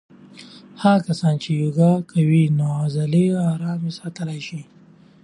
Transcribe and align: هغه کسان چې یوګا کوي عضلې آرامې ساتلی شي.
هغه 0.81 0.99
کسان 1.07 1.33
چې 1.43 1.49
یوګا 1.61 1.91
کوي 2.11 2.43
عضلې 2.79 3.25
آرامې 3.51 3.91
ساتلی 3.99 4.39
شي. 4.47 4.61